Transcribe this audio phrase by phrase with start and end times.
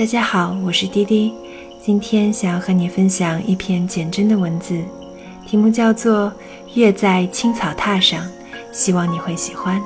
[0.00, 1.30] 大家好，我是滴滴，
[1.84, 4.82] 今天想要和你分享一篇简真的文字，
[5.46, 6.28] 题目叫做
[6.72, 8.24] 《月在青草榻上》，
[8.72, 9.78] 希望你会喜欢。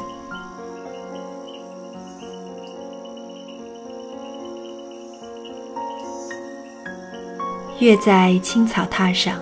[7.80, 9.40] 月在青草榻上，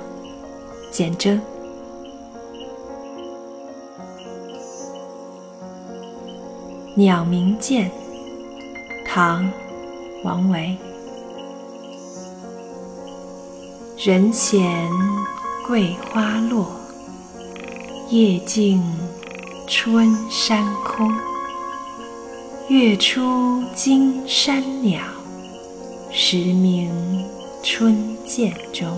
[0.91, 1.39] 简真。
[6.95, 7.91] 鸟鸣涧，
[9.07, 9.52] 唐，
[10.23, 10.77] 王维。
[13.99, 14.91] 人闲
[15.67, 16.67] 桂花落，
[18.11, 18.83] 夜静
[19.69, 21.13] 春山空。
[22.69, 25.01] 月出惊山鸟，
[26.11, 26.91] 时鸣
[27.63, 28.89] 春涧中。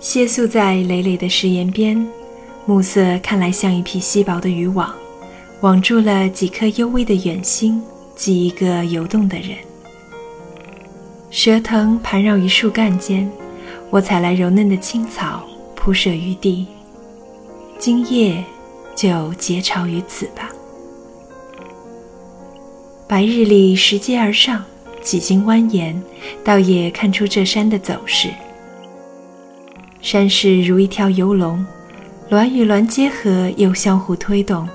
[0.00, 2.06] 歇宿在累累的石岩边，
[2.68, 4.94] 暮色看来像一匹稀薄的渔网，
[5.62, 7.82] 网住了几颗幽微的远星
[8.14, 9.56] 及一个游动的人。
[11.30, 13.26] 蛇藤盘绕于树干间，
[13.88, 16.66] 我采来柔嫩的青草铺设于地。
[17.78, 18.44] 今夜
[18.94, 20.50] 就结巢于此吧。
[23.06, 24.62] 白日里拾阶而上，
[25.00, 25.96] 几经蜿蜒，
[26.44, 28.28] 倒也看出这山的走势。
[30.02, 31.64] 山势如一条游龙，
[32.30, 34.68] 峦与峦结合，又相互推动。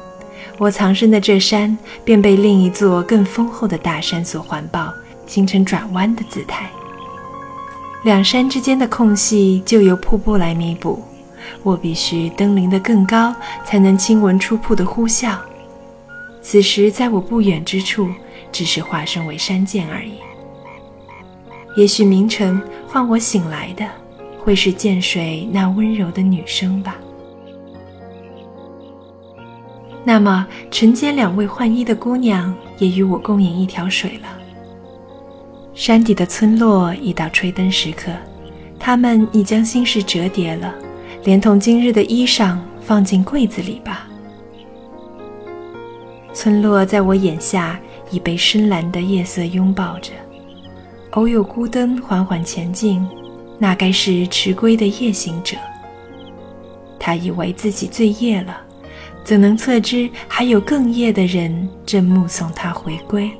[0.58, 4.92] 我藏身的这山便被另一座更丰厚的大山所环抱，
[5.28, 6.70] 形成转弯的姿态。
[8.04, 11.04] 两山之间的空隙就由瀑布来弥补。
[11.62, 15.36] 我必须登临得更高，才能亲闻出瀑的呼啸。
[16.42, 18.10] 此时，在我不远之处，
[18.52, 20.14] 只是化身为山涧而已。
[21.78, 23.86] 也许明晨唤我醒来的。
[24.40, 26.98] 会是涧水那温柔的女声吧？
[30.06, 34.28] 那么，晨间两位换衣的姑娘也与我共饮一条水了。
[35.74, 38.12] 山底的村落已到吹灯时刻，
[38.78, 40.74] 他们已将心事折叠了，
[41.24, 44.08] 连同今日的衣裳放进柜子里吧。
[46.34, 47.80] 村落在我眼下
[48.12, 50.12] 已被深蓝的夜色拥抱着，
[51.12, 53.08] 偶有孤灯缓缓前进。
[53.58, 55.56] 那该是迟归的夜行者。
[57.00, 58.58] 他以为自己醉夜了，
[59.24, 63.32] 怎能测知还有更夜的人正目送他回归？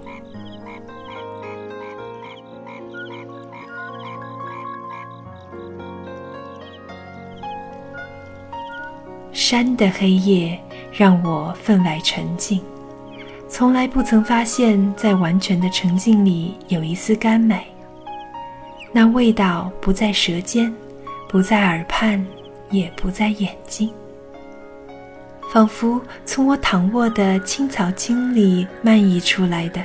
[9.32, 10.58] 山的黑夜
[10.92, 12.62] 让我分外沉静，
[13.50, 17.62] 从来不曾发现，在完全的沉静里有一丝甘美。
[18.92, 20.74] 那味道不在舌尖，
[21.28, 22.26] 不在耳畔，
[22.70, 23.92] 也不在眼睛，
[25.54, 29.80] 仿佛从我躺卧的青草茎里漫溢出来的，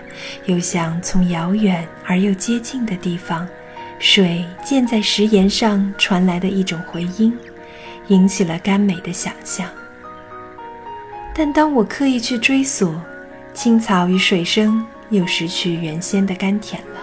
[0.47, 3.47] 又像从遥远而又接近的地方，
[3.99, 7.39] 水溅在石岩上传来的一种回音，
[8.07, 9.69] 引起了甘美的想象。
[11.35, 12.99] 但当我刻意去追索，
[13.53, 17.01] 青草与水声又失去原先的甘甜了。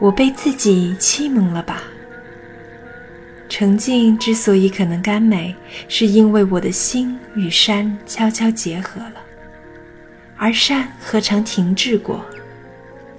[0.00, 1.84] 我被自己欺蒙了吧？
[3.60, 5.54] 澄静之所以可能甘美，
[5.86, 9.16] 是因为我的心与山悄悄结合了，
[10.38, 12.24] 而山何尝停滞过？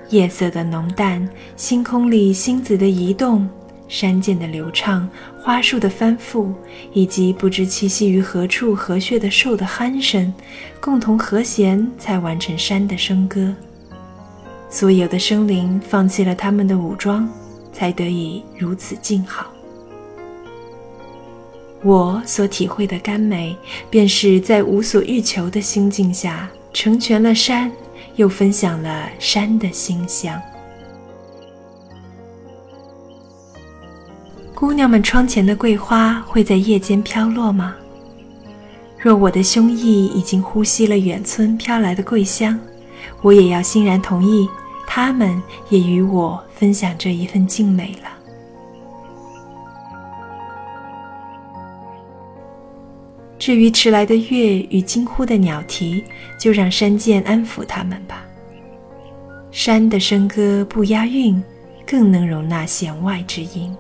[0.10, 3.48] 夜色的浓淡，星空里星子的移动，
[3.88, 5.08] 山涧的流畅，
[5.40, 6.52] 花树的翻覆，
[6.92, 10.34] 以及不知栖息于何处何穴的兽的鼾声，
[10.80, 13.54] 共同和弦，才完成山的笙歌。
[14.72, 17.30] 所有的生灵放弃了他们的武装，
[17.72, 19.46] 才得以如此静好。
[21.84, 23.56] 我所体会的甘美，
[23.90, 27.72] 便是在无所欲求的心境下，成全了山，
[28.16, 30.40] 又分享了山的馨香。
[34.54, 37.76] 姑娘们窗前的桂花会在夜间飘落吗？
[39.00, 42.60] 若我的胸臆已经呼吸了远村飘来的桂香，
[43.24, 44.48] 我也要欣然同意。
[44.86, 48.11] 他们也与我分享这一份静美了。
[53.42, 56.04] 至于迟来的月与惊呼的鸟啼，
[56.38, 58.24] 就让山涧安抚他们吧。
[59.50, 61.44] 山的笙歌不押韵，
[61.84, 63.76] 更能容纳弦外之音。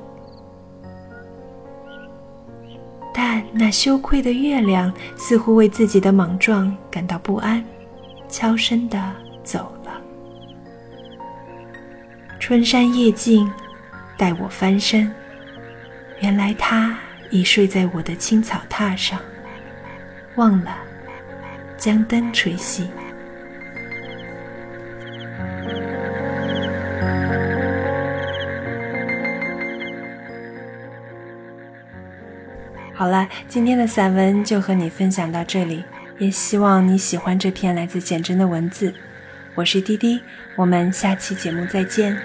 [3.14, 7.64] 但那羞愧的月亮似乎为自己的莽撞感到不安，
[8.28, 9.14] 悄声的
[9.44, 10.02] 走了。
[12.40, 13.48] 春山夜静，
[14.18, 15.14] 待我翻身，
[16.20, 16.98] 原来他
[17.30, 19.20] 已睡在我的青草榻上，
[20.36, 20.78] 忘了
[21.78, 22.88] 将灯吹熄。
[32.94, 35.84] 好了，今天的散文就和你分享到这里，
[36.20, 38.94] 也希望你喜欢这篇来自简真的文字。
[39.56, 40.22] 我是滴滴，
[40.56, 42.16] 我们下期节目再见。